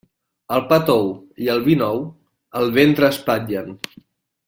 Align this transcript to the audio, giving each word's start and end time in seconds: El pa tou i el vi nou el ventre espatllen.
El 0.55 0.63
pa 0.71 0.79
tou 0.87 1.11
i 1.47 1.51
el 1.55 1.61
vi 1.69 1.75
nou 1.83 2.01
el 2.63 2.75
ventre 2.81 3.11
espatllen. 3.17 3.73